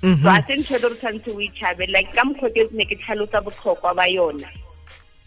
Mhm. 0.04 0.22
so 0.24 0.30
a 0.30 0.40
se 0.48 0.54
ntho 0.62 0.76
e 0.76 0.80
le 0.80 0.80
gore 0.88 0.96
tshwanetse 1.02 1.30
o 1.36 1.40
itšhabe 1.42 1.84
like 1.92 2.12
ka 2.16 2.24
mokgwa 2.24 2.50
ke 2.56 2.70
ne 2.72 2.86
ke 2.86 2.96
tlhalosa 3.02 3.42
botlhokwa 3.44 3.96
ba 3.96 4.06
yona 4.08 4.48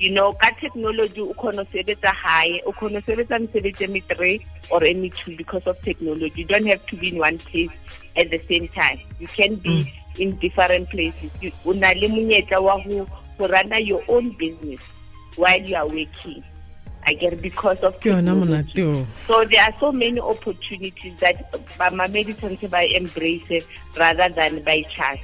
you 0.03 0.11
know 0.11 0.33
ka 0.43 0.51
technology 0.61 1.21
o 1.23 1.33
kgona 1.39 1.63
go 1.63 1.71
sebetsa 1.71 2.11
gae 2.23 2.61
o 2.67 2.73
kgona 2.75 2.99
go 2.99 3.07
sebetsa 3.07 3.39
mesebetsi 3.39 3.85
e 3.87 3.87
me 3.87 4.01
three 4.11 4.45
or 4.71 4.83
any 4.83 5.11
two 5.11 5.37
because 5.37 5.63
of 5.67 5.81
technology. 5.83 6.43
You 6.43 6.45
don't 6.45 6.67
have 6.67 6.85
to 6.87 6.97
be 6.97 7.11
in 7.15 7.19
one 7.19 7.39
place 7.39 7.71
at 8.17 8.31
the 8.31 8.41
same 8.51 8.67
time. 8.69 8.99
You 9.21 9.29
can 9.29 9.55
be 9.57 9.87
mm. 9.87 9.91
in 10.19 10.37
different 10.43 10.91
places. 10.91 11.31
You- 11.41 11.55
o 11.65 11.73
na 11.73 11.95
le 11.95 12.09
monyetla 12.11 12.59
wa 12.61 12.83
go 12.83 13.07
go 13.39 13.47
rana 13.47 13.79
your 13.79 14.03
own 14.09 14.35
business 14.43 14.81
while 15.37 15.63
you 15.63 15.77
are 15.77 15.87
working 15.87 16.43
I 17.07 17.15
get 17.15 17.43
because 17.43 17.79
of 17.83 17.99
technology. 18.01 19.07
So 19.27 19.45
there 19.45 19.63
are 19.63 19.75
so 19.81 19.91
many 19.91 20.21
opportunities 20.21 21.19
that 21.21 21.51
bamamedi 21.79 22.35
tshwanetse 22.35 22.71
ba 22.71 22.83
embrace 22.97 23.65
rather 23.97 24.29
than 24.29 24.63
by 24.63 24.83
chance. 24.95 25.21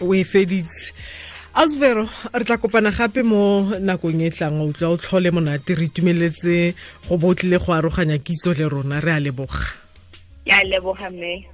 o 0.00 0.14
e 0.14 0.24
feditse 0.24 0.92
asvero 1.54 2.08
re 2.32 2.44
tla 2.44 2.56
kopana 2.58 2.90
gape 2.90 3.22
mo 3.22 3.62
nakong 3.78 4.22
e 4.26 4.30
tlang 4.30 4.58
o 4.60 4.72
tla 4.72 4.90
o 4.90 4.96
tlhole 4.96 5.30
monate 5.30 5.74
re 5.74 5.86
itumeletse 5.86 6.74
go 7.06 7.16
bo 7.16 7.34
tlile 7.34 7.58
go 7.62 7.72
aroganya 7.72 8.18
kitso 8.18 8.52
le 8.52 8.68
rona 8.68 9.00
re 9.00 9.12
a 9.12 9.20
leboga. 9.20 9.62
Ke 10.44 10.52
a 10.52 10.64
leboga 10.66 11.10
mme 11.10 11.53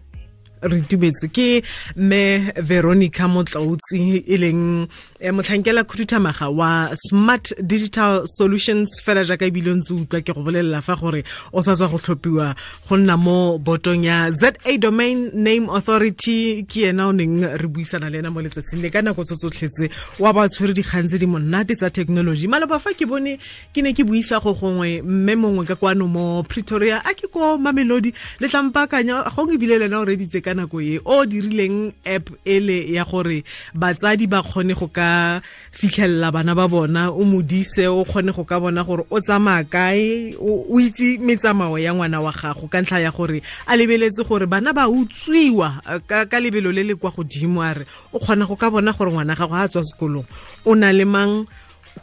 re 0.63 0.79
itumetse 0.79 1.29
ke 1.33 1.63
me 1.97 2.53
veronica 2.61 3.29
motlaotsi 3.29 4.25
e 4.27 4.37
leng 4.37 4.87
motlhankela 5.21 5.61
motlhankela 5.61 5.85
khuduthamaga 5.85 6.49
wa 6.51 6.95
smart 6.95 7.53
digital 7.67 8.27
solutions. 8.27 8.89
Fela 9.05 9.25
jaaka 9.25 9.47
ebile 9.47 9.75
ntse 9.75 9.93
utlwa 9.93 10.21
ke 10.21 10.33
go 10.35 10.43
bolelela 10.43 10.83
fa 10.83 10.97
gore 10.97 11.25
o 11.53 11.63
sa 11.63 11.75
tswa 11.75 11.89
go 11.89 11.99
tlhophiwa 11.99 12.55
go 12.89 12.97
nna 12.97 13.17
mo 13.17 13.59
botong 13.59 14.05
ya 14.05 14.31
za 14.31 14.53
domain 14.79 15.31
name 15.35 15.69
authority. 15.69 16.65
Ke 16.65 16.89
ena 16.91 17.09
o 17.09 17.13
neng 17.13 17.43
re 17.45 17.69
buisana 17.69 18.11
le 18.11 18.19
ena 18.19 18.31
mo 18.31 18.41
letsatsing 18.41 18.83
le 18.83 18.91
ka 18.91 19.03
nako 19.03 19.25
tso 19.25 19.37
tsotlhetse 19.37 19.91
wa 20.19 20.33
ba 20.33 20.49
tshwere 20.49 20.75
dikgang 20.75 21.07
tse 21.07 21.19
di 21.19 21.27
monate 21.27 21.77
tsa 21.77 21.91
technology. 21.91 22.47
Maloba 22.47 22.79
fa 22.79 22.95
ke 22.95 23.07
bone 23.07 23.39
ke 23.75 23.83
ne 23.83 23.93
ke 23.93 24.05
buisa 24.05 24.41
go 24.41 24.55
gongwe 24.55 25.03
mme 25.03 25.37
mongwe 25.37 25.67
ka 25.67 25.77
kwano 25.77 26.09
mo 26.09 26.43
pretoria 26.43 27.03
a 27.05 27.15
ke 27.15 27.29
ko 27.31 27.59
mamelodi. 27.59 28.13
Le 28.41 28.49
tlampakanya 28.49 29.25
gongwe 29.37 29.55
ebile 29.55 29.79
lena 29.79 30.01
o 30.01 30.05
reditse 30.05 30.41
ka 30.51 30.55
nako 30.55 30.83
e 30.83 30.99
o 31.05 31.25
dirileng 31.25 31.93
app 32.05 32.27
ele 32.45 32.91
ya 32.91 33.05
gore 33.05 33.45
batsadi 33.75 34.27
ba 34.27 34.43
kgone 34.43 34.75
go 34.75 34.91
ka 34.91 35.41
fitlhelela 35.71 36.33
bana 36.35 36.55
ba 36.55 36.67
bona 36.67 37.11
o 37.11 37.23
modise 37.23 37.87
o 37.87 38.03
kgone 38.05 38.35
go 38.35 38.43
ka 38.45 38.59
bona 38.59 38.83
gore 38.83 39.07
o 39.11 39.21
tsamaya 39.21 39.65
kae 39.65 40.35
o 40.43 40.75
itse 40.81 41.19
metsamao 41.23 41.79
ya 41.79 41.95
ngwana 41.95 42.21
wa 42.21 42.33
gago 42.35 42.67
ka 42.67 42.83
ntlha 42.83 42.99
ya 42.99 43.11
gore 43.15 43.43
a 43.67 43.77
lebeletse 43.77 44.27
gore 44.27 44.47
bana 44.47 44.73
ba 44.75 44.91
utswiwa 44.91 46.03
ka, 46.07 46.27
ka 46.27 46.41
lebelo 46.41 46.73
le 46.75 46.83
le 46.83 46.95
kwa 46.99 47.15
godimo 47.15 47.63
a 47.63 47.75
re 47.75 47.87
o 48.13 48.19
kgona 48.19 48.47
go 48.47 48.57
ka 48.57 48.71
bona 48.71 48.93
gore 48.93 49.15
ngwana 49.15 49.39
gago 49.39 49.55
ga 49.55 49.63
a 49.63 49.69
tswa 49.71 49.87
sekolong 49.87 50.27
o 50.67 50.75
na 50.75 50.91
le 50.91 51.05
mang 51.07 51.47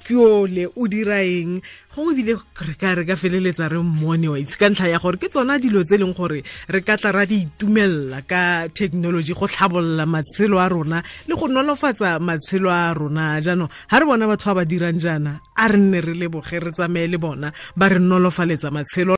ke 0.03 0.15
ole 0.15 0.67
o 0.75 0.87
dira 0.87 1.23
eng? 1.23 1.61
Go 1.95 2.11
ebile 2.13 2.37
re 2.37 2.73
ka 2.77 2.93
re 2.93 3.05
ka 3.05 3.15
feleletsa 3.15 3.71
re 3.71 3.79
mmone 3.79 4.27
wa 4.29 4.37
itse. 4.37 4.57
Ka 4.57 4.69
ntlha 4.69 4.91
ya 4.91 4.99
gore 4.99 5.17
ke 5.17 5.31
tsona 5.31 5.57
dilo 5.57 5.81
tse 5.83 5.95
e 5.95 6.01
leng 6.03 6.13
gore 6.13 6.43
re 6.43 6.81
ka 6.81 6.97
tla 6.97 7.11
ra 7.11 7.25
di 7.25 7.47
itumelela 7.47 8.21
ka 8.27 8.67
thekenoloji 8.69 9.33
go 9.33 9.47
tlhabolola 9.47 10.05
matshelo 10.05 10.59
a 10.59 10.67
rona 10.69 11.01
le 11.27 11.33
go 11.33 11.47
nolofatsa 11.47 12.19
matshelo 12.19 12.69
a 12.69 12.93
rona. 12.93 13.39
Jaanong 13.41 13.71
ga 13.89 13.97
re 13.97 14.05
bona 14.05 14.27
batho 14.27 14.51
ba 14.53 14.61
ba 14.61 14.65
dirang 14.65 14.99
jaana 14.99 15.39
a 15.55 15.67
re 15.67 15.77
nne 15.77 16.01
re 16.01 16.13
leboge 16.13 16.59
re 16.59 16.71
tsamaye 16.71 17.07
le 17.07 17.17
bona 17.17 17.53
ba 17.75 17.89
re 17.89 17.99
nolofaletsa 17.99 18.69
matshelo 18.69 19.15